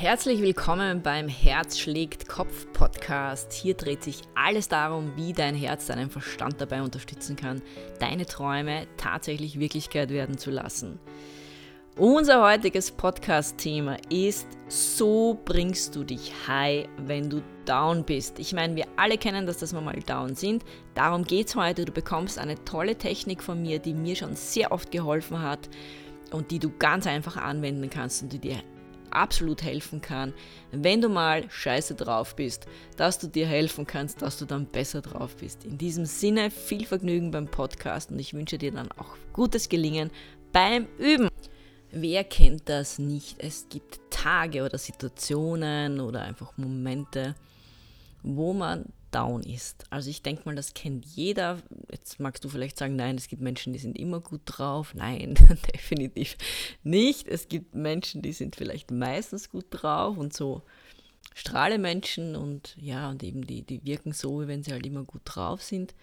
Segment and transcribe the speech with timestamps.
[0.00, 3.52] Herzlich willkommen beim Herz schlägt Kopf Podcast.
[3.52, 7.60] Hier dreht sich alles darum, wie dein Herz deinen Verstand dabei unterstützen kann,
[7.98, 10.98] deine Träume tatsächlich Wirklichkeit werden zu lassen.
[11.98, 18.38] Unser heutiges Podcast-Thema ist, so bringst du dich high, wenn du down bist.
[18.38, 20.64] Ich meine, wir alle kennen das, dass wir mal down sind.
[20.94, 21.84] Darum geht es heute.
[21.84, 25.68] Du bekommst eine tolle Technik von mir, die mir schon sehr oft geholfen hat
[26.32, 28.62] und die du ganz einfach anwenden kannst und die dir
[29.12, 30.34] absolut helfen kann,
[30.72, 35.02] wenn du mal scheiße drauf bist, dass du dir helfen kannst, dass du dann besser
[35.02, 35.64] drauf bist.
[35.64, 40.10] In diesem Sinne viel Vergnügen beim Podcast und ich wünsche dir dann auch gutes Gelingen
[40.52, 41.28] beim Üben.
[41.92, 43.36] Wer kennt das nicht?
[43.38, 47.34] Es gibt Tage oder Situationen oder einfach Momente,
[48.22, 49.84] wo man down ist.
[49.90, 51.58] Also ich denke mal, das kennt jeder.
[51.90, 54.94] Jetzt magst du vielleicht sagen, nein, es gibt Menschen, die sind immer gut drauf.
[54.94, 55.34] Nein,
[55.74, 56.36] definitiv
[56.82, 57.28] nicht.
[57.28, 60.62] Es gibt Menschen, die sind vielleicht meistens gut drauf und so
[61.34, 65.04] strahle Menschen und ja, und eben die, die wirken so, wie wenn sie halt immer
[65.04, 65.94] gut drauf sind.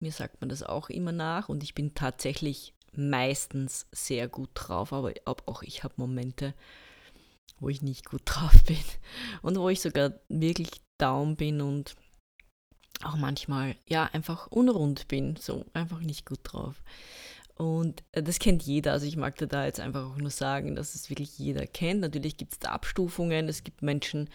[0.00, 4.92] Mir sagt man das auch immer nach und ich bin tatsächlich meistens sehr gut drauf,
[4.92, 6.54] aber auch ich habe Momente,
[7.58, 8.78] wo ich nicht gut drauf bin
[9.42, 11.96] und wo ich sogar wirklich down bin und
[13.02, 16.82] auch manchmal ja einfach unrund bin, so einfach nicht gut drauf.
[17.56, 20.94] Und äh, das kennt jeder, also ich mag da jetzt einfach auch nur sagen, dass
[20.94, 22.00] es wirklich jeder kennt.
[22.00, 24.28] Natürlich gibt es da Abstufungen, es gibt Menschen,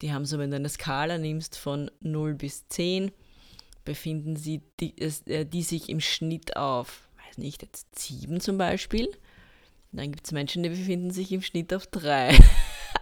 [0.00, 3.10] die haben so, wenn du eine Skala nimmst von 0 bis 10,
[3.84, 9.08] befinden sie die, äh, die sich im Schnitt auf, weiß nicht, jetzt 7 zum Beispiel.
[9.90, 12.38] Dann gibt es Menschen, die befinden sich im Schnitt auf 3.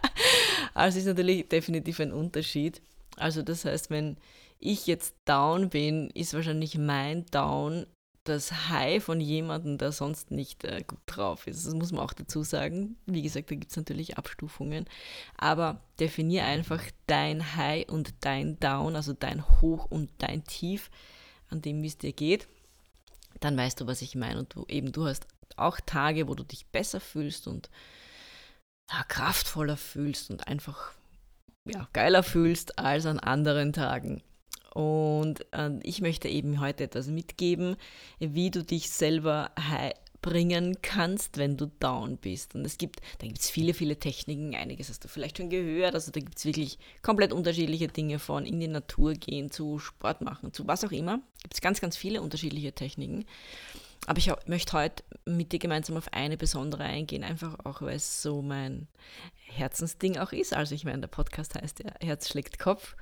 [0.73, 2.81] also ist natürlich definitiv ein Unterschied.
[3.17, 4.17] Also das heißt, wenn
[4.59, 7.85] ich jetzt down bin, ist wahrscheinlich mein Down
[8.27, 11.65] das High von jemandem, der sonst nicht äh, gut drauf ist.
[11.65, 12.97] Das muss man auch dazu sagen.
[13.05, 14.85] Wie gesagt, da gibt es natürlich Abstufungen.
[15.37, 20.89] Aber definier einfach dein High und dein Down, also dein Hoch und dein Tief,
[21.49, 22.47] an dem es dir geht.
[23.39, 24.39] Dann weißt du, was ich meine.
[24.39, 27.69] Und du eben, du hast auch Tage, wo du dich besser fühlst und
[28.91, 30.91] ja, kraftvoller fühlst und einfach
[31.65, 34.21] ja, geiler fühlst als an anderen Tagen.
[34.77, 37.77] Und äh, ich möchte eben heute etwas mitgeben,
[38.19, 39.49] wie du dich selber
[40.21, 42.53] bringen kannst, wenn du down bist.
[42.53, 44.53] Und es gibt, da gibt es viele, viele Techniken.
[44.53, 45.95] Einiges hast du vielleicht schon gehört.
[45.95, 50.21] Also da gibt es wirklich komplett unterschiedliche Dinge von in die Natur gehen, zu Sport
[50.21, 51.21] machen, zu was auch immer.
[51.41, 53.25] Gibt es ganz, ganz viele unterschiedliche Techniken.
[54.05, 58.21] Aber ich möchte heute mit dir gemeinsam auf eine besondere eingehen, einfach auch, weil es
[58.21, 58.87] so mein
[59.47, 60.53] Herzensding auch ist.
[60.53, 62.95] Also ich meine, der Podcast heißt ja Herz schlägt Kopf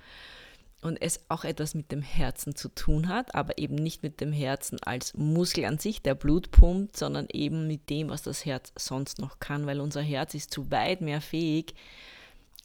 [0.82, 4.32] und es auch etwas mit dem Herzen zu tun hat, aber eben nicht mit dem
[4.32, 8.72] Herzen als Muskel an sich, der Blut pumpt, sondern eben mit dem, was das Herz
[8.78, 11.74] sonst noch kann, weil unser Herz ist zu weit mehr fähig,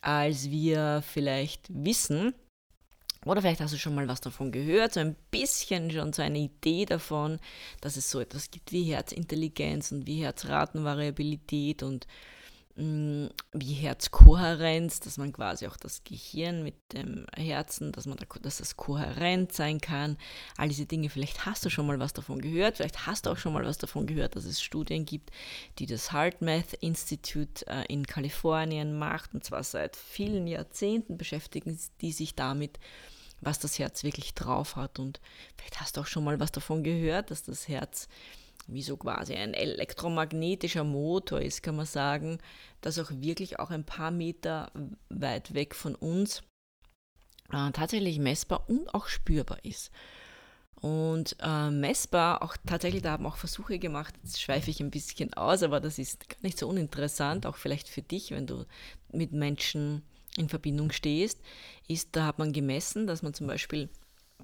[0.02, 2.34] als wir vielleicht wissen.
[3.26, 6.38] Oder vielleicht hast du schon mal was davon gehört, so ein bisschen schon so eine
[6.38, 7.38] Idee davon,
[7.82, 12.06] dass es so etwas gibt wie Herzintelligenz und wie Herzratenvariabilität und
[12.80, 18.58] wie Herzkohärenz, dass man quasi auch das Gehirn mit dem Herzen, dass man da, dass
[18.58, 20.16] das kohärent sein kann.
[20.56, 23.36] All diese Dinge, vielleicht hast du schon mal was davon gehört, vielleicht hast du auch
[23.36, 25.30] schon mal was davon gehört, dass es Studien gibt,
[25.78, 32.12] die das HeartMath Institute äh, in Kalifornien macht, und zwar seit vielen Jahrzehnten beschäftigen die
[32.12, 32.78] sich damit,
[33.40, 34.98] was das Herz wirklich drauf hat.
[34.98, 35.20] Und
[35.56, 38.08] vielleicht hast du auch schon mal was davon gehört, dass das Herz
[38.66, 42.38] wie so quasi ein elektromagnetischer Motor ist, kann man sagen,
[42.80, 44.70] das auch wirklich auch ein paar Meter
[45.08, 46.42] weit weg von uns
[47.52, 49.90] äh, tatsächlich messbar und auch spürbar ist.
[50.80, 55.34] Und äh, messbar, auch tatsächlich, da haben auch Versuche gemacht, jetzt schweife ich ein bisschen
[55.34, 58.64] aus, aber das ist gar nicht so uninteressant, auch vielleicht für dich, wenn du
[59.12, 60.02] mit Menschen
[60.38, 61.40] in Verbindung stehst,
[61.86, 63.90] ist, da hat man gemessen, dass man zum Beispiel,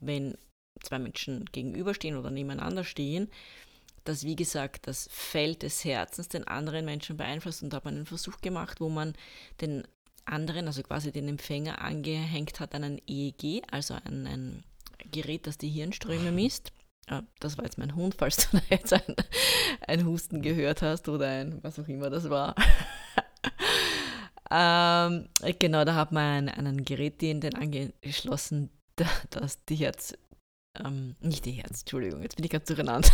[0.01, 0.37] wenn
[0.83, 3.31] zwei Menschen gegenüberstehen oder nebeneinander stehen,
[4.09, 7.63] dass, wie gesagt, das Feld des Herzens den anderen Menschen beeinflusst.
[7.63, 9.15] Und da hat man einen Versuch gemacht, wo man
[9.61, 9.87] den
[10.25, 14.65] anderen, also quasi den Empfänger, angehängt hat an ein EEG, also an ein
[15.11, 16.73] Gerät, das die Hirnströme misst.
[17.39, 19.15] Das war jetzt mein Hund, falls du da jetzt ein,
[19.87, 22.57] ein Husten gehört hast oder ein, was auch immer das war.
[24.51, 25.29] ähm,
[25.61, 28.71] genau, da hat man ein, ein Gerät den, den angeschlossen,
[29.31, 30.15] das die Herz,
[30.85, 33.09] ähm, nicht die Herz, Entschuldigung, jetzt bin ich ganz durcheinander,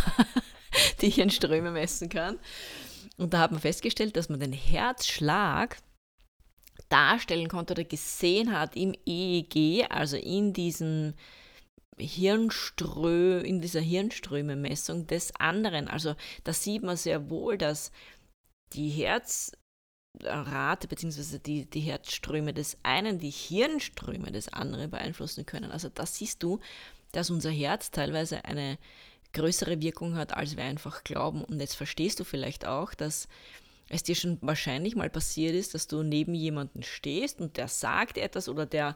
[1.01, 2.39] die Hirnströme messen kann.
[3.17, 5.77] Und da hat man festgestellt, dass man den Herzschlag
[6.89, 11.15] darstellen konnte oder gesehen hat im EEG, also in diesen
[11.97, 15.87] Hirnströ, in dieser Hirnströmemessung des anderen.
[15.87, 17.91] Also da sieht man sehr wohl, dass
[18.73, 19.51] die Herz,
[20.23, 21.39] Rate bzw.
[21.39, 25.71] Die, die Herzströme des einen die Hirnströme des anderen beeinflussen können.
[25.71, 26.59] Also da siehst du,
[27.11, 28.77] dass unser Herz teilweise eine
[29.33, 31.43] größere Wirkung hat, als wir einfach glauben.
[31.43, 33.27] Und jetzt verstehst du vielleicht auch, dass
[33.89, 38.17] es dir schon wahrscheinlich mal passiert ist, dass du neben jemanden stehst und der sagt
[38.17, 38.95] etwas oder der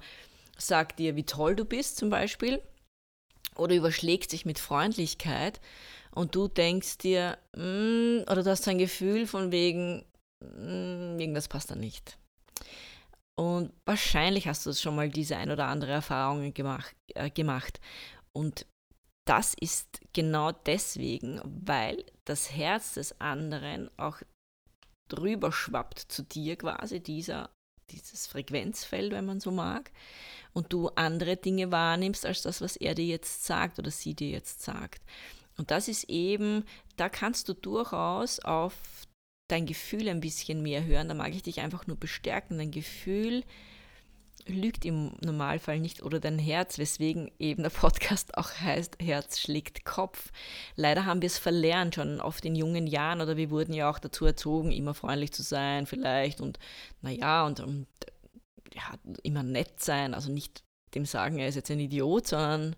[0.58, 2.62] sagt dir, wie toll du bist zum Beispiel
[3.56, 5.60] oder überschlägt sich mit Freundlichkeit
[6.12, 10.06] und du denkst dir, mm, oder du hast ein Gefühl von wegen,
[10.40, 12.18] mm, irgendwas passt da nicht.
[13.36, 17.80] Und wahrscheinlich hast du schon mal diese ein oder andere Erfahrung gemacht, äh, gemacht.
[18.34, 18.66] Und
[19.28, 24.22] das ist genau deswegen, weil das Herz des anderen auch
[25.10, 27.50] drüber schwappt zu dir quasi, dieser,
[27.90, 29.92] dieses Frequenzfeld, wenn man so mag,
[30.54, 34.30] und du andere Dinge wahrnimmst als das, was er dir jetzt sagt oder sie dir
[34.30, 35.02] jetzt sagt.
[35.58, 36.64] Und das ist eben,
[36.96, 38.74] da kannst du durchaus auf
[39.50, 41.08] dein Gefühl ein bisschen mehr hören.
[41.08, 42.58] Da mag ich dich einfach nur bestärken.
[42.58, 43.44] Dein Gefühl
[44.46, 49.86] lügt im Normalfall nicht oder dein Herz, weswegen eben der Podcast auch heißt, Herz schlägt
[49.86, 50.32] Kopf.
[50.76, 54.00] Leider haben wir es verlernt, schon oft in jungen Jahren oder wir wurden ja auch
[54.00, 56.60] dazu erzogen, immer freundlich zu sein vielleicht und
[57.02, 57.88] naja und, und
[58.74, 58.94] ja,
[59.24, 60.64] immer nett sein, also nicht
[60.96, 62.76] dem sagen, er ist jetzt ein Idiot, sondern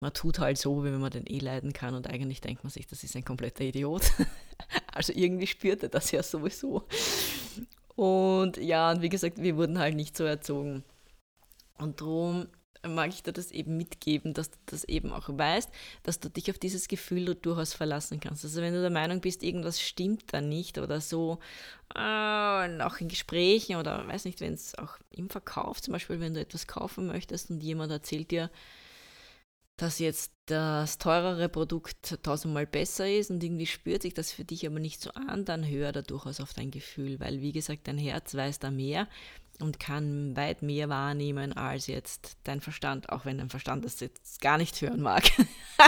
[0.00, 2.70] man tut halt so, wie wenn man den eh leiden kann und eigentlich denkt man
[2.70, 4.02] sich, das ist ein kompletter Idiot.
[4.92, 6.84] also irgendwie spürt er das ja sowieso.
[7.96, 10.84] Und ja, und wie gesagt, wir wurden halt nicht so erzogen.
[11.78, 12.48] Und darum
[12.86, 15.70] mag ich dir das eben mitgeben, dass du das eben auch weißt,
[16.02, 18.44] dass du dich auf dieses Gefühl durchaus verlassen kannst.
[18.44, 21.38] Also wenn du der Meinung bist, irgendwas stimmt da nicht oder so,
[21.94, 26.34] äh, auch in Gesprächen oder weiß nicht, wenn es auch im Verkauf zum Beispiel, wenn
[26.34, 28.50] du etwas kaufen möchtest und jemand erzählt dir,
[29.76, 34.66] dass jetzt das teurere Produkt tausendmal besser ist und irgendwie spürt sich das für dich
[34.66, 37.98] aber nicht so an, dann hör da durchaus auf dein Gefühl, weil wie gesagt, dein
[37.98, 39.08] Herz weiß da mehr
[39.60, 44.40] und kann weit mehr wahrnehmen als jetzt dein Verstand, auch wenn dein Verstand das jetzt
[44.40, 45.24] gar nicht hören mag.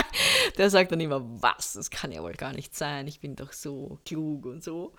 [0.57, 3.51] Der sagt dann immer, was, das kann ja wohl gar nicht sein, ich bin doch
[3.51, 4.93] so klug und so.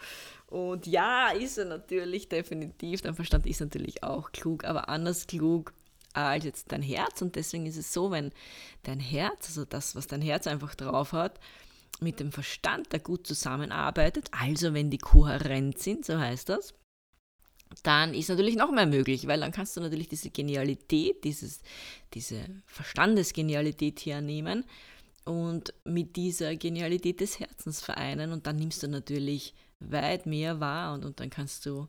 [0.46, 5.72] Und ja, ist er natürlich definitiv, dein Verstand ist natürlich auch klug, aber anders klug
[6.16, 7.22] als jetzt dein Herz.
[7.22, 8.32] Und deswegen ist es so, wenn
[8.82, 11.40] dein Herz, also das, was dein Herz einfach drauf hat,
[12.00, 16.74] mit dem Verstand da gut zusammenarbeitet, also wenn die kohärent sind, so heißt das,
[17.82, 21.60] dann ist natürlich noch mehr möglich, weil dann kannst du natürlich diese Genialität, dieses,
[22.14, 24.64] diese Verstandesgenialität hernehmen
[25.24, 30.94] und mit dieser Genialität des Herzens vereinen und dann nimmst du natürlich weit mehr wahr
[30.94, 31.88] und, und dann kannst du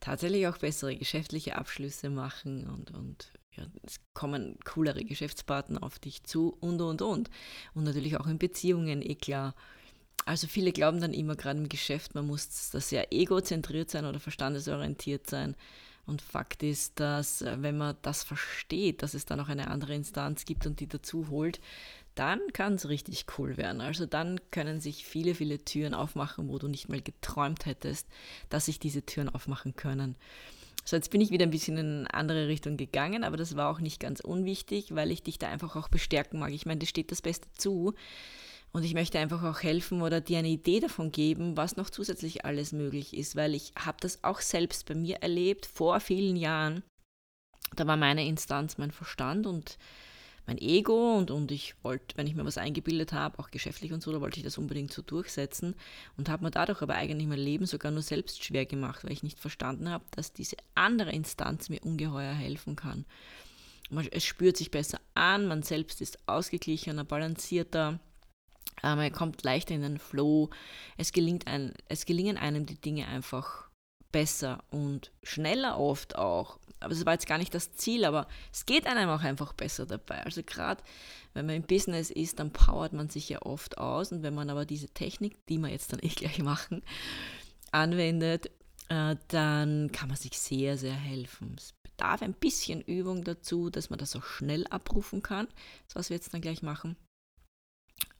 [0.00, 6.24] tatsächlich auch bessere geschäftliche Abschlüsse machen und, und ja, es kommen coolere Geschäftspartner auf dich
[6.24, 7.30] zu und und und.
[7.74, 9.54] Und natürlich auch in Beziehungen, eh klar
[10.24, 14.20] also viele glauben dann immer gerade im Geschäft, man muss da sehr egozentriert sein oder
[14.20, 15.56] verstandesorientiert sein.
[16.04, 19.94] Und Fakt ist, dass äh, wenn man das versteht, dass es da noch eine andere
[19.94, 21.60] Instanz gibt und die dazu holt,
[22.16, 23.80] dann kann es richtig cool werden.
[23.80, 28.08] Also dann können sich viele, viele Türen aufmachen, wo du nicht mal geträumt hättest,
[28.48, 30.16] dass sich diese Türen aufmachen können.
[30.84, 33.70] So, jetzt bin ich wieder ein bisschen in eine andere Richtung gegangen, aber das war
[33.70, 36.52] auch nicht ganz unwichtig, weil ich dich da einfach auch bestärken mag.
[36.52, 37.94] Ich meine, dir steht das Beste zu.
[38.72, 42.46] Und ich möchte einfach auch helfen oder dir eine Idee davon geben, was noch zusätzlich
[42.46, 46.82] alles möglich ist, weil ich habe das auch selbst bei mir erlebt vor vielen Jahren.
[47.76, 49.78] Da war meine Instanz mein Verstand und
[50.46, 54.02] mein Ego und, und ich wollte, wenn ich mir was eingebildet habe, auch geschäftlich und
[54.02, 55.74] so, da wollte ich das unbedingt so durchsetzen
[56.16, 59.22] und habe mir dadurch aber eigentlich mein Leben sogar nur selbst schwer gemacht, weil ich
[59.22, 63.04] nicht verstanden habe, dass diese andere Instanz mir ungeheuer helfen kann.
[64.10, 68.00] Es spürt sich besser an, man selbst ist ausgeglichener, balancierter
[68.82, 70.50] äh, man kommt leichter in den Flow.
[70.96, 73.68] Es, gelingt ein, es gelingen einem die Dinge einfach
[74.12, 76.58] besser und schneller oft auch.
[76.80, 79.86] Aber es war jetzt gar nicht das Ziel, aber es geht einem auch einfach besser
[79.86, 80.22] dabei.
[80.24, 80.82] Also gerade
[81.34, 84.12] wenn man im Business ist, dann powert man sich ja oft aus.
[84.12, 86.82] Und wenn man aber diese Technik, die wir jetzt dann eh gleich machen,
[87.70, 88.50] anwendet,
[88.88, 91.54] äh, dann kann man sich sehr, sehr helfen.
[91.56, 95.48] Es bedarf ein bisschen Übung dazu, dass man das auch schnell abrufen kann.
[95.86, 96.96] Das, was wir jetzt dann gleich machen.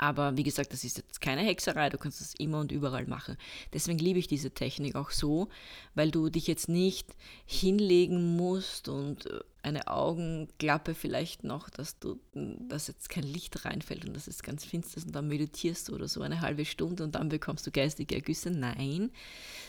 [0.03, 3.37] Aber wie gesagt, das ist jetzt keine Hexerei, du kannst das immer und überall machen.
[3.73, 5.49] Deswegen liebe ich diese Technik auch so,
[5.95, 7.15] weil du dich jetzt nicht
[7.47, 14.05] hinlegen musst und äh, eine Augenklappe vielleicht noch, dass du, dass jetzt kein Licht reinfällt
[14.05, 17.05] und dass es ganz finster ist und dann meditierst du oder so eine halbe Stunde
[17.05, 18.51] und dann bekommst du geistige Ergüsse.
[18.51, 19.13] Nein,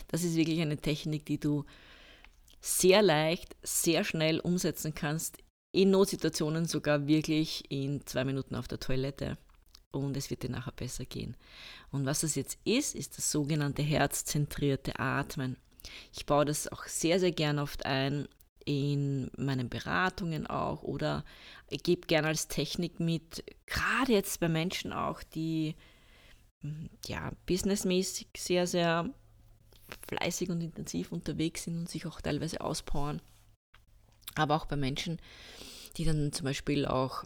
[0.08, 1.64] das ist wirklich eine Technik, die du
[2.60, 5.38] sehr leicht, sehr schnell umsetzen kannst,
[5.70, 9.38] in Notsituationen sogar wirklich in zwei Minuten auf der Toilette
[10.02, 11.36] und es wird dir nachher besser gehen.
[11.90, 15.56] Und was das jetzt ist, ist das sogenannte herzzentrierte Atmen.
[16.12, 18.26] Ich baue das auch sehr, sehr gern oft ein
[18.64, 21.24] in meinen Beratungen auch oder
[21.68, 25.74] gebe gerne als Technik mit, gerade jetzt bei Menschen auch, die
[26.62, 29.10] hm, ja businessmäßig sehr, sehr
[30.08, 33.20] fleißig und intensiv unterwegs sind und sich auch teilweise auspowern.
[34.34, 35.18] Aber auch bei Menschen,
[35.96, 37.24] die dann zum Beispiel auch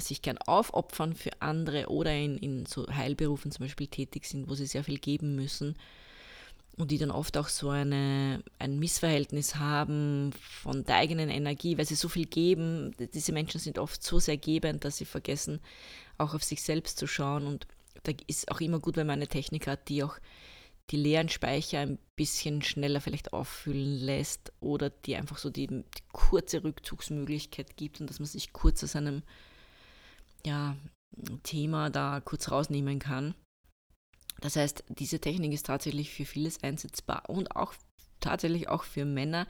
[0.00, 4.54] sich gern aufopfern für andere oder in, in so Heilberufen zum Beispiel tätig sind, wo
[4.54, 5.76] sie sehr viel geben müssen
[6.78, 11.86] und die dann oft auch so eine, ein Missverhältnis haben von der eigenen Energie, weil
[11.86, 12.94] sie so viel geben.
[13.12, 15.60] Diese Menschen sind oft so sehr gebend, dass sie vergessen,
[16.18, 17.46] auch auf sich selbst zu schauen.
[17.46, 17.66] Und
[18.04, 20.18] da ist auch immer gut, wenn man eine Technik hat, die auch
[20.90, 25.82] die leeren Speicher ein bisschen schneller vielleicht auffüllen lässt oder die einfach so die, die
[26.12, 29.22] kurze Rückzugsmöglichkeit gibt und dass man sich kurz aus einem
[30.46, 30.76] ja,
[31.42, 33.34] Thema da kurz rausnehmen kann.
[34.40, 37.74] Das heißt, diese Technik ist tatsächlich für vieles einsetzbar und auch
[38.20, 39.46] tatsächlich auch für Männer,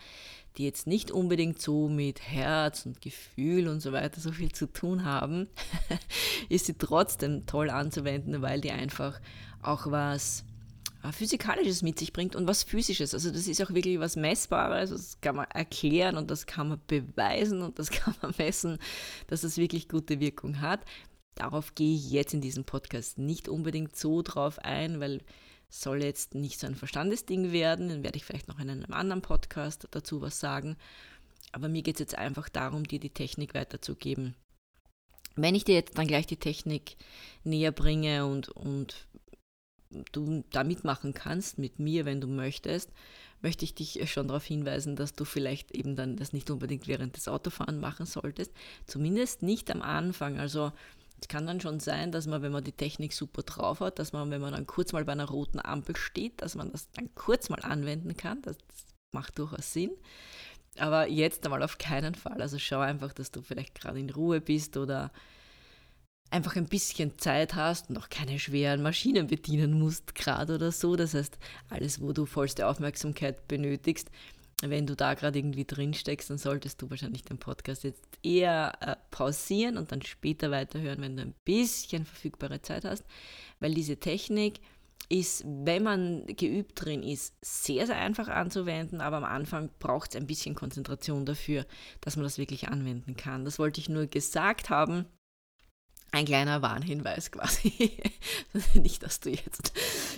[0.57, 4.66] die jetzt nicht unbedingt so mit Herz und Gefühl und so weiter so viel zu
[4.66, 5.49] tun haben,
[6.49, 9.21] ist sie trotzdem toll anzuwenden, weil die einfach
[9.62, 10.45] auch was
[11.12, 13.14] Physikalisches mit sich bringt und was Physisches.
[13.14, 16.80] Also das ist auch wirklich was Messbares, das kann man erklären und das kann man
[16.86, 18.78] beweisen und das kann man messen,
[19.26, 20.80] dass es wirklich gute Wirkung hat.
[21.34, 25.20] Darauf gehe ich jetzt in diesem Podcast nicht unbedingt so drauf ein, weil
[25.68, 27.88] soll jetzt nicht so ein Verstandesding werden.
[27.88, 30.76] Dann werde ich vielleicht noch in einem anderen Podcast dazu was sagen.
[31.52, 34.34] Aber mir geht es jetzt einfach darum, dir die Technik weiterzugeben.
[35.36, 36.96] Wenn ich dir jetzt dann gleich die Technik
[37.44, 39.06] näher bringe und, und
[40.12, 42.90] du da mitmachen kannst mit mir, wenn du möchtest,
[43.40, 47.16] möchte ich dich schon darauf hinweisen, dass du vielleicht eben dann das nicht unbedingt während
[47.16, 48.52] des Autofahren machen solltest.
[48.87, 50.38] Zumindest nicht am Anfang.
[50.38, 50.73] Also
[51.21, 54.12] es kann dann schon sein, dass man, wenn man die Technik super drauf hat, dass
[54.12, 57.14] man, wenn man dann kurz mal bei einer roten Ampel steht, dass man das dann
[57.14, 58.42] kurz mal anwenden kann.
[58.42, 58.57] Das,
[59.12, 59.90] macht durchaus Sinn.
[60.78, 62.40] Aber jetzt einmal auf keinen Fall.
[62.40, 65.11] Also schau einfach, dass du vielleicht gerade in Ruhe bist oder
[66.30, 70.97] einfach ein bisschen Zeit hast und auch keine schweren Maschinen bedienen musst gerade oder so.
[70.97, 71.38] Das heißt,
[71.70, 74.11] alles, wo du vollste Aufmerksamkeit benötigst,
[74.62, 78.73] wenn du da gerade irgendwie drin steckst, dann solltest du wahrscheinlich den Podcast jetzt eher
[78.80, 83.04] äh, pausieren und dann später weiterhören, wenn du ein bisschen verfügbare Zeit hast,
[83.61, 84.61] weil diese Technik
[85.08, 90.16] ist, wenn man geübt drin ist, sehr, sehr einfach anzuwenden, aber am Anfang braucht es
[90.20, 91.64] ein bisschen Konzentration dafür,
[92.00, 93.44] dass man das wirklich anwenden kann.
[93.44, 95.06] Das wollte ich nur gesagt haben
[96.10, 97.98] ein kleiner Warnhinweis quasi.
[98.74, 99.72] Nicht, dass du jetzt,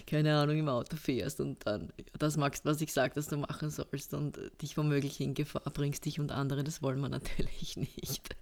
[0.07, 3.71] keine Ahnung, im Auto fährst und dann das magst, was ich sage, dass du machen
[3.71, 8.37] sollst und dich womöglich in Gefahr bringst, dich und andere, das wollen wir natürlich nicht.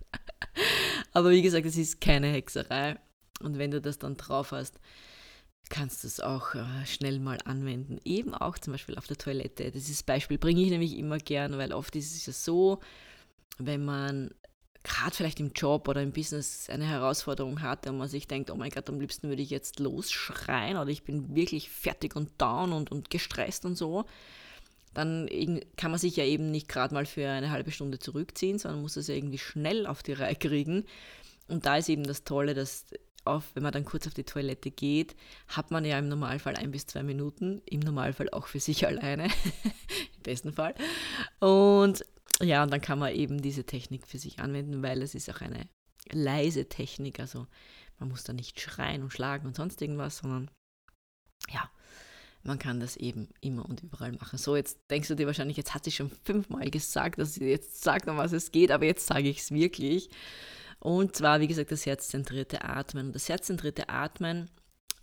[1.12, 2.98] Aber wie gesagt, es ist keine Hexerei
[3.40, 4.78] und wenn du das dann drauf hast,
[5.70, 7.98] kannst du es auch äh, schnell mal anwenden.
[8.04, 9.70] Eben auch zum Beispiel auf der Toilette.
[9.70, 12.80] Dieses Beispiel bringe ich nämlich immer gern, weil oft ist es ja so,
[13.58, 14.30] wenn man
[14.84, 18.56] gerade vielleicht im Job oder im Business eine Herausforderung hatte und man sich denkt, oh
[18.56, 22.72] mein Gott, am liebsten würde ich jetzt losschreien oder ich bin wirklich fertig und down
[22.72, 24.04] und, und gestresst und so,
[24.94, 25.28] dann
[25.76, 28.96] kann man sich ja eben nicht gerade mal für eine halbe Stunde zurückziehen, sondern muss
[28.96, 30.84] es ja irgendwie schnell auf die Reihe kriegen.
[31.48, 32.86] Und da ist eben das Tolle, dass
[33.24, 35.14] auf, wenn man dann kurz auf die Toilette geht,
[35.48, 39.24] hat man ja im Normalfall ein bis zwei Minuten, im Normalfall auch für sich alleine,
[39.24, 40.74] im besten Fall.
[41.40, 42.04] Und
[42.40, 45.40] ja, und dann kann man eben diese Technik für sich anwenden, weil es ist auch
[45.40, 45.68] eine
[46.10, 47.20] leise Technik.
[47.20, 47.46] Also
[47.98, 50.50] man muss da nicht schreien und schlagen und sonst irgendwas, sondern
[51.50, 51.70] ja,
[52.42, 54.38] man kann das eben immer und überall machen.
[54.38, 57.82] So, jetzt denkst du dir wahrscheinlich, jetzt hat sie schon fünfmal gesagt, dass sie jetzt
[57.82, 60.08] sagt, um was es geht, aber jetzt sage ich es wirklich.
[60.80, 63.08] Und zwar, wie gesagt, das herzzentrierte Atmen.
[63.08, 64.48] Und das herzzentrierte Atmen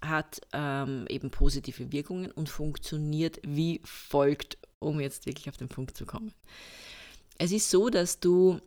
[0.02, 5.98] hat ähm, eben positive Wirkungen und funktioniert wie folgt, um jetzt wirklich auf den Punkt
[5.98, 6.34] zu kommen.
[7.38, 8.60] Es ist so, dass du,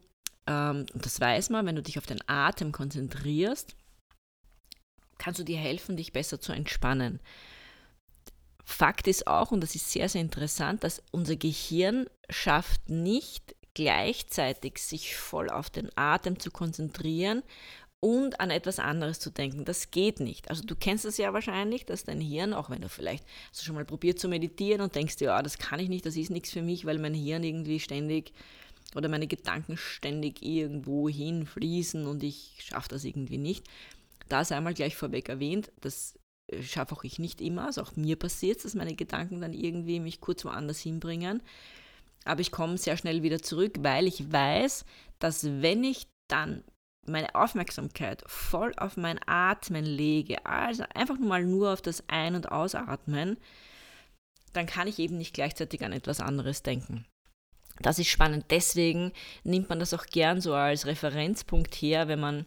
[0.47, 3.75] ähm, und das weiß man, wenn du dich auf den Atem konzentrierst,
[5.19, 7.21] kannst du dir helfen, dich besser zu entspannen.
[8.65, 14.79] Fakt ist auch, und das ist sehr, sehr interessant, dass unser Gehirn schafft nicht gleichzeitig
[14.79, 17.43] sich voll auf den Atem zu konzentrieren
[18.01, 19.65] und an etwas anderes zu denken.
[19.65, 20.51] Das geht nicht.
[20.51, 23.65] Also du kennst es ja wahrscheinlich, dass dein Hirn, auch wenn du vielleicht hast du
[23.65, 26.51] schon mal probiert zu meditieren und denkst, ja, das kann ich nicht, das ist nichts
[26.51, 28.33] für mich, weil mein Hirn irgendwie ständig
[28.95, 33.67] oder meine Gedanken ständig irgendwo hinfließen und ich schaffe das irgendwie nicht.
[34.29, 37.67] Da ist einmal gleich vorweg erwähnt, das äh, schaffe auch ich nicht immer.
[37.67, 41.43] Also auch mir passiert es, dass meine Gedanken dann irgendwie mich kurz woanders hinbringen.
[42.25, 44.85] Aber ich komme sehr schnell wieder zurück, weil ich weiß,
[45.19, 46.63] dass wenn ich dann
[47.09, 52.35] meine Aufmerksamkeit voll auf mein Atmen lege, also einfach nur mal nur auf das Ein-
[52.35, 53.39] und Ausatmen,
[54.53, 57.05] dann kann ich eben nicht gleichzeitig an etwas anderes denken.
[57.81, 58.47] Das ist spannend.
[58.51, 59.13] Deswegen
[59.45, 62.45] nimmt man das auch gern so als Referenzpunkt her, wenn man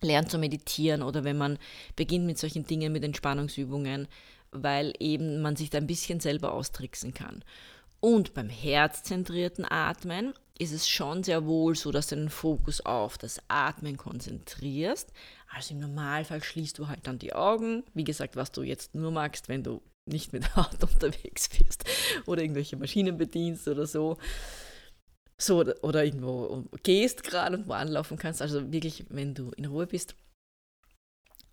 [0.00, 1.58] lernt zu meditieren oder wenn man
[1.96, 4.08] beginnt mit solchen Dingen, mit Entspannungsübungen,
[4.50, 7.44] weil eben man sich da ein bisschen selber austricksen kann.
[8.04, 13.16] Und beim herzzentrierten Atmen ist es schon sehr wohl so, dass du den Fokus auf
[13.16, 15.10] das Atmen konzentrierst.
[15.48, 17.82] Also im Normalfall schließt du halt dann die Augen.
[17.94, 21.84] Wie gesagt, was du jetzt nur magst, wenn du nicht mit der Auto unterwegs bist
[22.26, 24.18] oder irgendwelche Maschinen bedienst oder so.
[25.40, 28.42] So, oder irgendwo gehst gerade und wo anlaufen kannst.
[28.42, 30.14] Also wirklich, wenn du in Ruhe bist.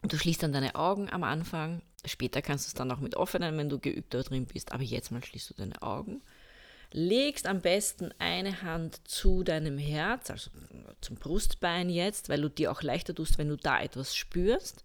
[0.02, 1.82] Du schließt dann deine Augen am Anfang.
[2.04, 4.74] Später kannst du es dann auch mit offenen, wenn du geübter drin bist.
[4.74, 6.22] Aber jetzt mal schließt du deine Augen.
[6.94, 10.52] Legst am besten eine Hand zu deinem Herz, also
[11.00, 14.84] zum Brustbein jetzt, weil du dir auch leichter tust, wenn du da etwas spürst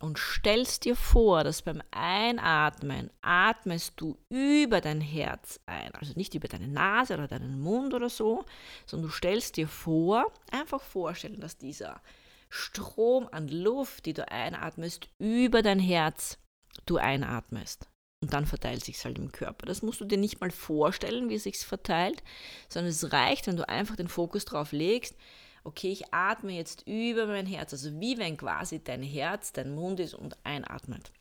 [0.00, 6.34] und stellst dir vor, dass beim Einatmen atmest du über dein Herz ein, also nicht
[6.34, 8.44] über deine Nase oder deinen Mund oder so,
[8.86, 12.02] sondern du stellst dir vor, einfach vorstellen, dass dieser
[12.50, 16.38] Strom an Luft, die du einatmest, über dein Herz
[16.86, 17.88] du einatmest.
[18.24, 19.66] Und dann verteilt sich halt im Körper.
[19.66, 22.22] Das musst du dir nicht mal vorstellen, wie es sich verteilt,
[22.70, 25.14] sondern es reicht, wenn du einfach den Fokus drauf legst,
[25.62, 30.00] okay, ich atme jetzt über mein Herz, also wie wenn quasi dein Herz dein Mund
[30.00, 31.12] ist und einatmet.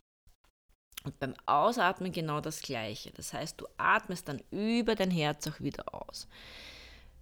[1.03, 3.11] Und beim Ausatmen genau das Gleiche.
[3.11, 6.29] Das heißt, du atmest dann über dein Herz auch wieder aus.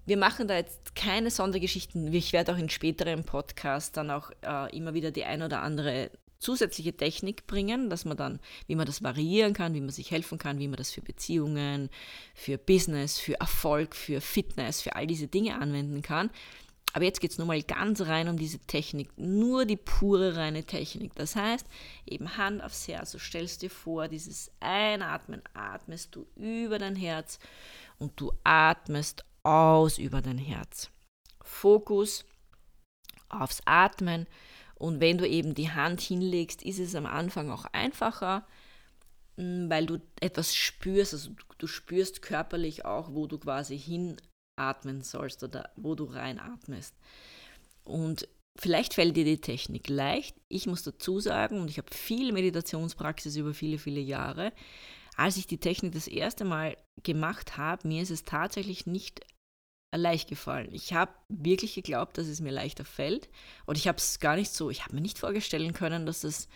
[0.06, 2.14] Wir machen da jetzt keine Sondergeschichten.
[2.14, 6.12] Ich werde auch in späteren Podcasts dann auch äh, immer wieder die ein oder andere
[6.42, 10.38] zusätzliche Technik bringen, dass man dann, wie man das variieren kann, wie man sich helfen
[10.38, 11.90] kann, wie man das für Beziehungen,
[12.34, 16.32] für Business, für Erfolg, für Fitness, für all diese Dinge anwenden kann.
[16.94, 20.66] Aber jetzt geht es nur mal ganz rein um diese Technik, nur die pure reine
[20.66, 21.16] Technik.
[21.16, 21.66] Das heißt,
[22.06, 27.40] eben Hand aufs Herz, du stellst dir vor, dieses Einatmen atmest du über dein Herz
[27.98, 30.90] und du atmest aus über dein Herz.
[31.42, 32.26] Fokus
[33.30, 34.28] aufs Atmen
[34.82, 38.48] und wenn du eben die Hand hinlegst, ist es am Anfang auch einfacher,
[39.38, 44.18] mm, weil du etwas spürst, also du spürst körperlich auch, wo du quasi hin
[44.60, 46.96] atmen sollst oder wo du reinatmest.
[47.84, 48.28] Und
[48.60, 50.36] vielleicht fällt dir die Technik leicht.
[50.50, 54.52] Ich muss dazu sagen, und ich habe viel Meditationspraxis über viele, viele Jahre,
[55.16, 59.22] als ich die Technik das erste Mal gemacht habe, mir ist es tatsächlich nicht
[59.98, 60.70] leicht gefallen.
[60.72, 63.30] Ich habe wirklich geglaubt, dass es mir leichter fällt.
[63.66, 66.48] Und ich habe es gar nicht so, ich habe mir nicht vorstellen können, dass es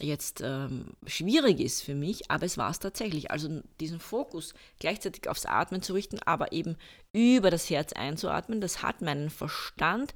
[0.00, 3.30] jetzt ähm, schwierig ist für mich, aber es war es tatsächlich.
[3.30, 6.76] Also diesen Fokus gleichzeitig aufs Atmen zu richten, aber eben
[7.12, 10.14] über das Herz einzuatmen, das hat meinen Verstand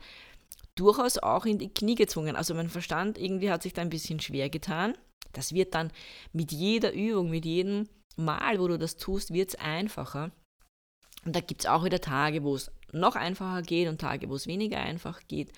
[0.76, 2.37] durchaus auch in die Knie gezwungen.
[2.37, 4.96] Also mein Verstand irgendwie hat sich da ein bisschen schwer getan.
[5.32, 5.90] Das wird dann
[6.32, 10.30] mit jeder Übung, mit jedem Mal, wo du das tust, wird es einfacher.
[11.26, 14.36] Und da gibt es auch wieder Tage, wo es noch einfacher geht und Tage, wo
[14.36, 15.50] es weniger einfach geht.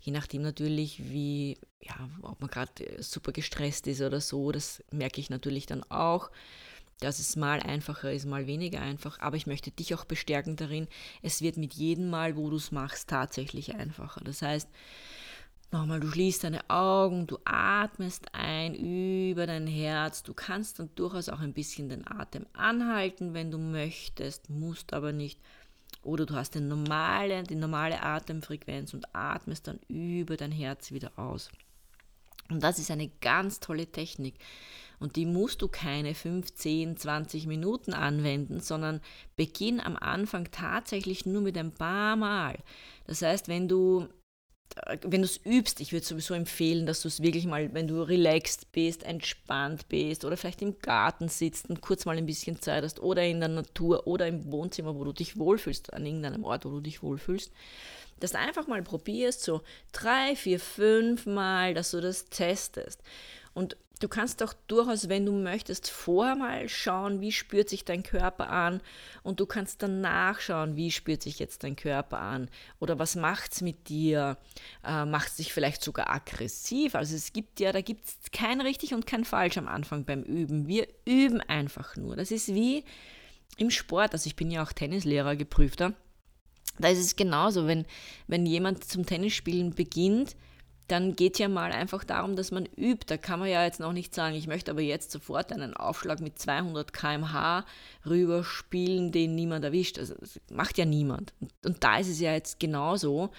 [0.00, 4.52] Je nachdem natürlich, wie, ja, ob man gerade super gestresst ist oder so.
[4.52, 6.30] Das merke ich natürlich dann auch,
[7.00, 9.18] dass es mal einfacher ist, mal weniger einfach.
[9.18, 10.88] Aber ich möchte dich auch bestärken darin,
[11.22, 14.20] es wird mit jedem Mal, wo du es machst, tatsächlich einfacher.
[14.22, 14.68] Das heißt,
[15.74, 20.22] Nochmal, du schließt deine Augen, du atmest ein über dein Herz.
[20.22, 25.10] Du kannst dann durchaus auch ein bisschen den Atem anhalten, wenn du möchtest, musst aber
[25.10, 25.40] nicht.
[26.04, 31.10] Oder du hast den normale, die normale Atemfrequenz und atmest dann über dein Herz wieder
[31.18, 31.50] aus.
[32.48, 34.36] Und das ist eine ganz tolle Technik.
[35.00, 39.00] Und die musst du keine 15, 20 Minuten anwenden, sondern
[39.34, 42.60] beginn am Anfang tatsächlich nur mit ein paar Mal.
[43.08, 44.06] Das heißt, wenn du
[45.02, 48.02] wenn du es übst, ich würde sowieso empfehlen, dass du es wirklich mal, wenn du
[48.02, 52.82] relaxed bist, entspannt bist oder vielleicht im Garten sitzt und kurz mal ein bisschen Zeit
[52.82, 56.64] hast oder in der Natur oder im Wohnzimmer, wo du dich wohlfühlst, an irgendeinem Ort,
[56.64, 57.52] wo du dich wohlfühlst,
[58.20, 63.00] dass du einfach mal probierst, so drei, vier, fünf Mal, dass du das testest.
[63.54, 68.02] Und Du kannst auch durchaus, wenn du möchtest, vorher mal schauen, wie spürt sich dein
[68.02, 68.82] Körper an
[69.22, 73.54] und du kannst dann nachschauen, wie spürt sich jetzt dein Körper an oder was macht
[73.54, 74.36] es mit dir,
[74.84, 76.96] äh, macht es dich vielleicht sogar aggressiv.
[76.96, 80.22] Also es gibt ja, da gibt es kein richtig und kein falsch am Anfang beim
[80.22, 80.68] Üben.
[80.68, 82.14] Wir üben einfach nur.
[82.14, 82.84] Das ist wie
[83.56, 85.94] im Sport, also ich bin ja auch Tennislehrer geprüfter.
[86.78, 87.86] Da ist es genauso, wenn,
[88.26, 90.36] wenn jemand zum Tennisspielen beginnt,
[90.88, 93.06] dann geht es ja mal einfach darum, dass man übt.
[93.06, 96.20] Da kann man ja jetzt noch nicht sagen, ich möchte aber jetzt sofort einen Aufschlag
[96.20, 97.64] mit 200 km/h
[98.06, 99.98] rüberspielen, den niemand erwischt.
[99.98, 101.32] Also das macht ja niemand.
[101.40, 103.30] Und, und da ist es ja jetzt genauso,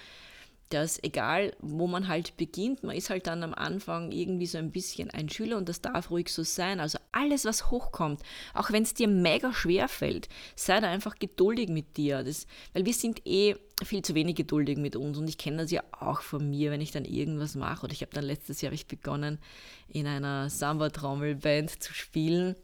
[0.70, 4.72] dass egal, wo man halt beginnt, man ist halt dann am Anfang irgendwie so ein
[4.72, 6.80] bisschen ein Schüler und das darf ruhig so sein.
[6.80, 8.20] Also alles, was hochkommt,
[8.52, 12.24] auch wenn es dir mega schwer fällt, sei da einfach geduldig mit dir.
[12.24, 15.70] Das, weil wir sind eh viel zu wenig geduldig mit uns und ich kenne das
[15.70, 17.84] ja auch von mir, wenn ich dann irgendwas mache.
[17.84, 19.38] Oder ich habe dann letztes Jahr ich begonnen,
[19.88, 22.56] in einer Samba-Trommelband zu spielen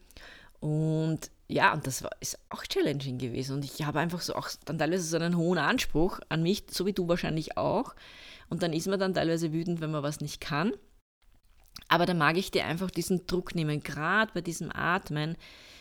[0.58, 3.56] und ja, und das war, ist auch challenging gewesen.
[3.56, 6.86] Und ich habe einfach so auch dann teilweise so einen hohen Anspruch an mich, so
[6.86, 7.94] wie du wahrscheinlich auch.
[8.48, 10.72] Und dann ist man dann teilweise wütend, wenn man was nicht kann.
[11.88, 15.36] Aber da mag ich dir einfach diesen Druck nehmen, gerade bei diesem Atmen.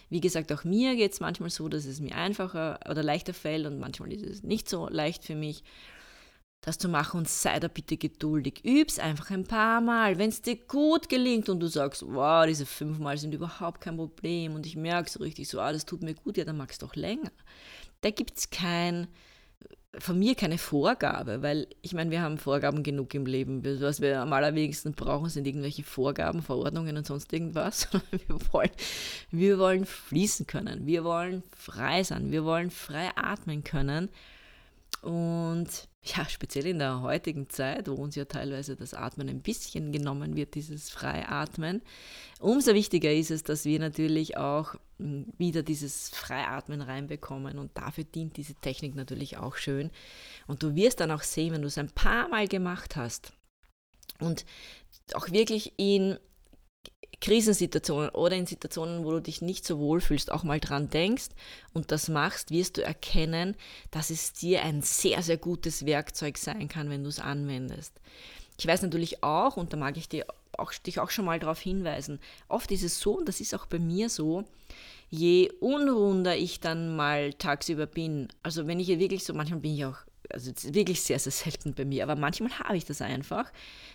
[0.10, 3.66] Wie gesagt, auch mir geht es manchmal so, dass es mir einfacher oder leichter fällt
[3.66, 5.64] und manchmal ist es nicht so leicht für mich
[6.62, 8.64] das zu machen und sei da bitte geduldig.
[8.64, 10.20] Üb's einfach ein paar Mal.
[10.20, 13.98] Wenn es dir gut gelingt und du sagst, wow, diese fünf Mal sind überhaupt kein
[13.98, 16.82] Problem und ich merke so richtig so, ah, das tut mir gut, ja, dann magst
[16.82, 17.32] du doch länger.
[18.02, 19.08] Da gibt es kein,
[19.98, 23.64] von mir keine Vorgabe, weil ich meine, wir haben Vorgaben genug im Leben.
[23.82, 27.88] Was wir am allerwenigsten brauchen, sind irgendwelche Vorgaben, Verordnungen und sonst irgendwas.
[28.12, 28.72] Wir wollen,
[29.32, 34.10] wir wollen fließen können, wir wollen frei sein, wir wollen frei atmen können.
[35.02, 39.92] Und ja, speziell in der heutigen Zeit, wo uns ja teilweise das Atmen ein bisschen
[39.92, 41.82] genommen wird, dieses Freiatmen,
[42.40, 48.04] umso wichtiger ist es, dass wir natürlich auch hm, wieder dieses Freiatmen reinbekommen und dafür
[48.04, 49.90] dient diese Technik natürlich auch schön.
[50.48, 53.34] Und du wirst dann auch sehen, wenn du es ein paar Mal gemacht hast
[54.20, 54.46] und
[55.14, 56.18] auch wirklich in
[57.22, 61.30] Krisensituationen oder in Situationen, wo du dich nicht so wohl fühlst, auch mal dran denkst
[61.72, 63.56] und das machst, wirst du erkennen,
[63.92, 67.94] dass es dir ein sehr, sehr gutes Werkzeug sein kann, wenn du es anwendest.
[68.58, 70.26] Ich weiß natürlich auch, und da mag ich dir
[70.58, 73.68] auch, dich auch schon mal darauf hinweisen, oft ist es so, und das ist auch
[73.68, 74.44] bei mir so,
[75.10, 79.86] je unrunder ich dann mal tagsüber bin, also wenn ich wirklich so, manchmal bin ich
[79.86, 79.98] auch
[80.30, 83.52] also wirklich sehr, sehr selten bei mir, aber manchmal habe ich das einfach,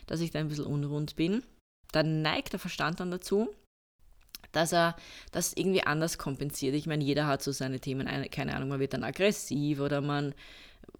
[0.06, 1.42] dass ich da ein bisschen unrund bin
[1.92, 3.48] dann neigt der Verstand dann dazu,
[4.52, 4.96] dass er
[5.32, 6.74] das irgendwie anders kompensiert.
[6.74, 10.34] Ich meine, jeder hat so seine Themen, keine Ahnung, man wird dann aggressiv oder man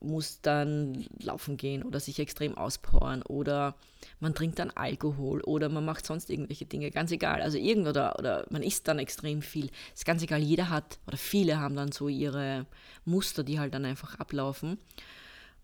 [0.00, 3.74] muss dann laufen gehen oder sich extrem auspowern oder
[4.20, 7.40] man trinkt dann Alkohol oder man macht sonst irgendwelche Dinge, ganz egal.
[7.40, 9.70] Also irgend oder, oder man isst dann extrem viel.
[9.94, 12.66] Ist ganz egal, jeder hat oder viele haben dann so ihre
[13.04, 14.78] Muster, die halt dann einfach ablaufen.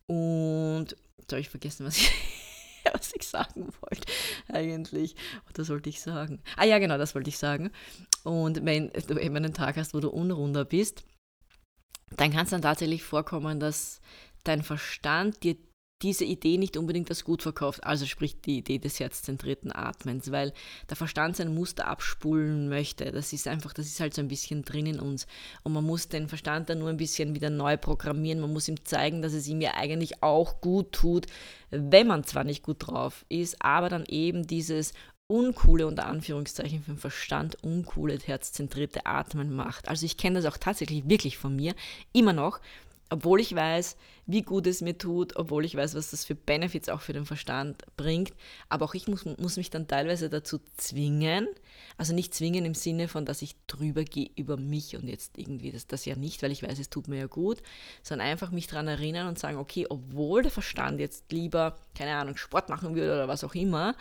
[0.06, 2.10] Und jetzt habe ich vergessen, was ich
[2.98, 4.06] was ich sagen wollte
[4.52, 5.16] eigentlich.
[5.50, 6.40] Oder sollte ich sagen?
[6.56, 7.70] Ah ja, genau, das wollte ich sagen.
[8.24, 11.04] Und wenn du eben einen Tag hast, wo du unrunder bist,
[12.16, 14.00] dann kann es dann tatsächlich vorkommen, dass
[14.44, 15.56] dein Verstand dir
[16.02, 20.52] diese Idee nicht unbedingt als gut verkauft, also sprich die Idee des herzzentrierten Atmens, weil
[20.90, 23.12] der Verstand sein Muster abspulen möchte.
[23.12, 25.26] Das ist einfach, das ist halt so ein bisschen drin in uns.
[25.62, 28.40] Und man muss den Verstand dann nur ein bisschen wieder neu programmieren.
[28.40, 31.26] Man muss ihm zeigen, dass es ihm ja eigentlich auch gut tut,
[31.70, 34.92] wenn man zwar nicht gut drauf ist, aber dann eben dieses
[35.28, 39.88] uncoole, unter Anführungszeichen für den Verstand, uncoole, herzzentrierte Atmen macht.
[39.88, 41.74] Also ich kenne das auch tatsächlich wirklich von mir,
[42.12, 42.60] immer noch,
[43.12, 46.88] obwohl ich weiß, wie gut es mir tut, obwohl ich weiß, was das für Benefits
[46.88, 48.32] auch für den Verstand bringt.
[48.70, 51.46] Aber auch ich muss, muss mich dann teilweise dazu zwingen,
[51.98, 55.72] also nicht zwingen im Sinne von, dass ich drüber gehe über mich und jetzt irgendwie
[55.72, 57.62] das, das ja nicht, weil ich weiß, es tut mir ja gut,
[58.02, 62.38] sondern einfach mich daran erinnern und sagen, okay, obwohl der Verstand jetzt lieber, keine Ahnung,
[62.38, 63.94] Sport machen würde oder was auch immer,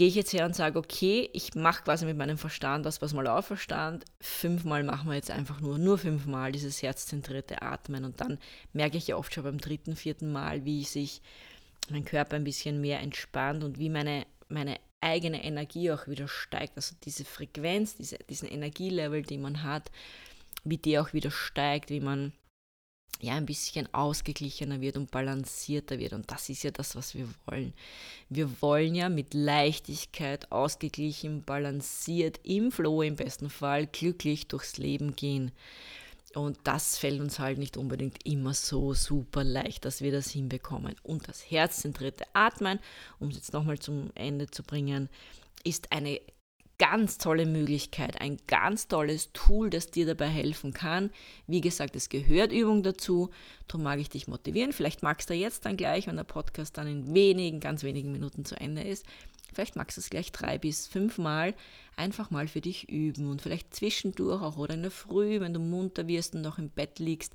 [0.00, 3.12] gehe ich jetzt her und sage, okay, ich mache quasi mit meinem Verstand das, was
[3.12, 4.06] mal auferstand.
[4.18, 8.06] Fünfmal machen wir jetzt einfach nur, nur fünfmal dieses herzzentrierte Atmen.
[8.06, 8.38] Und dann
[8.72, 11.20] merke ich ja oft schon beim dritten, vierten Mal, wie sich
[11.90, 16.76] mein Körper ein bisschen mehr entspannt und wie meine, meine eigene Energie auch wieder steigt.
[16.76, 19.90] Also diese Frequenz, diese, diesen Energielevel, den man hat,
[20.64, 22.32] wie der auch wieder steigt, wie man
[23.22, 26.12] ja, ein bisschen ausgeglichener wird und balancierter wird.
[26.12, 27.72] Und das ist ja das, was wir wollen.
[28.28, 35.16] Wir wollen ja mit Leichtigkeit, ausgeglichen, balanciert, im Flow im besten Fall, glücklich durchs Leben
[35.16, 35.52] gehen.
[36.34, 40.94] Und das fällt uns halt nicht unbedingt immer so super leicht, dass wir das hinbekommen.
[41.02, 42.78] Und das herzzentrierte Atmen,
[43.18, 45.08] um es jetzt nochmal zum Ende zu bringen,
[45.64, 46.20] ist eine
[46.80, 51.10] ganz tolle Möglichkeit, ein ganz tolles Tool, das dir dabei helfen kann.
[51.46, 53.28] Wie gesagt, es gehört Übung dazu.
[53.68, 54.72] Darum mag ich dich motivieren.
[54.72, 58.46] Vielleicht magst du jetzt dann gleich, wenn der Podcast dann in wenigen, ganz wenigen Minuten
[58.46, 59.04] zu Ende ist,
[59.52, 61.54] vielleicht magst du es gleich drei bis fünf Mal
[61.96, 65.60] einfach mal für dich üben und vielleicht zwischendurch auch oder in der Früh, wenn du
[65.60, 67.34] munter wirst und noch im Bett liegst.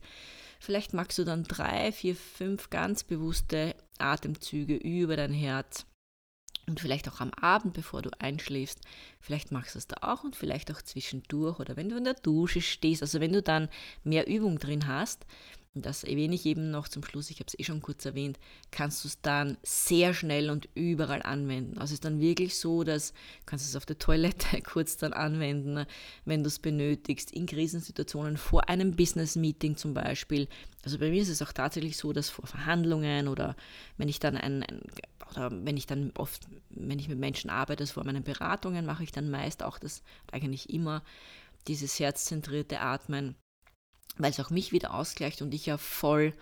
[0.60, 5.86] Vielleicht magst du dann drei, vier, fünf ganz bewusste Atemzüge über dein Herz
[6.67, 8.82] und vielleicht auch am Abend, bevor du einschläfst,
[9.19, 12.15] vielleicht machst du es da auch und vielleicht auch zwischendurch oder wenn du in der
[12.15, 13.69] Dusche stehst, also wenn du dann
[14.04, 15.25] mehr Übung drin hast,
[15.75, 18.39] und das erwähne ich eben noch zum Schluss, ich habe es eh schon kurz erwähnt,
[18.71, 21.77] kannst du es dann sehr schnell und überall anwenden.
[21.77, 23.13] Also es ist dann wirklich so, dass
[23.45, 25.85] du es auf der Toilette kurz dann anwenden,
[26.23, 30.47] wenn du es benötigst, in Krisensituationen, vor einem Business-Meeting zum Beispiel.
[30.83, 33.57] Also bei mir ist es auch tatsächlich so, dass vor Verhandlungen oder
[33.97, 34.81] wenn ich dann ein, ein
[35.31, 39.11] oder wenn ich dann oft, wenn ich mit Menschen arbeite, vor meinen Beratungen, mache ich
[39.11, 41.03] dann meist auch das, eigentlich immer,
[41.67, 43.35] dieses herzzentrierte Atmen
[44.17, 46.34] weil es auch mich wieder ausgleicht und ich ja voll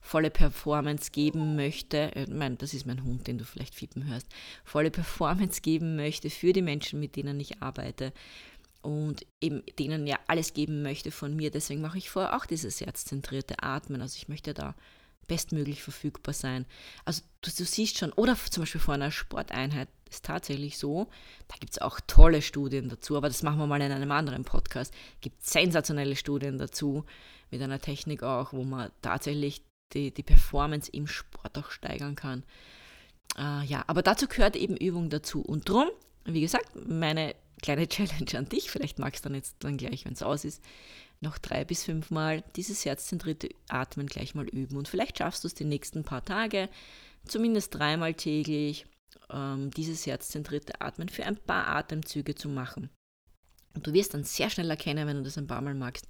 [0.00, 4.28] volle Performance geben möchte, äh, mein, das ist mein Hund, den du vielleicht fiepen hörst,
[4.64, 8.12] volle Performance geben möchte für die Menschen, mit denen ich arbeite
[8.80, 11.50] und eben denen ja alles geben möchte von mir.
[11.50, 14.00] Deswegen mache ich vorher auch dieses herzzentrierte Atmen.
[14.00, 14.74] Also ich möchte da
[15.28, 16.66] bestmöglich verfügbar sein.
[17.04, 21.08] Also du, du siehst schon, oder zum Beispiel vor einer Sporteinheit ist tatsächlich so,
[21.46, 24.44] da gibt es auch tolle Studien dazu, aber das machen wir mal in einem anderen
[24.44, 24.92] Podcast.
[25.14, 27.04] Es gibt sensationelle Studien dazu,
[27.50, 29.62] mit einer Technik auch, wo man tatsächlich
[29.92, 32.42] die, die Performance im Sport auch steigern kann.
[33.36, 35.40] Äh, ja, aber dazu gehört eben Übung dazu.
[35.40, 35.88] Und drum,
[36.24, 40.12] wie gesagt, meine kleine Challenge an dich, vielleicht magst du dann jetzt dann gleich, wenn
[40.12, 40.62] es aus ist,
[41.20, 44.76] noch drei bis fünf Mal dieses herzzentrierte Atmen gleich mal üben.
[44.76, 46.68] Und vielleicht schaffst du es die nächsten paar Tage,
[47.26, 48.86] zumindest dreimal täglich,
[49.30, 52.90] ähm, dieses herzzentrierte Atmen für ein paar Atemzüge zu machen.
[53.74, 56.08] Und du wirst dann sehr schnell erkennen, wenn du das ein paar Mal magst,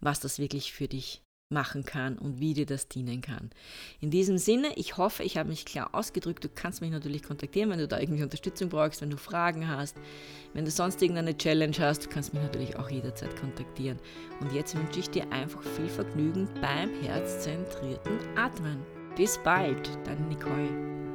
[0.00, 3.50] was das wirklich für dich machen kann und wie dir das dienen kann.
[4.00, 6.42] In diesem Sinne, ich hoffe, ich habe mich klar ausgedrückt.
[6.42, 9.96] Du kannst mich natürlich kontaktieren, wenn du da irgendwie Unterstützung brauchst, wenn du Fragen hast,
[10.54, 13.98] wenn du sonst irgendeine Challenge hast, du kannst mich natürlich auch jederzeit kontaktieren.
[14.40, 18.78] Und jetzt wünsche ich dir einfach viel Vergnügen beim herzzentrierten Atmen.
[19.16, 21.05] Bis bald, deine Nicole.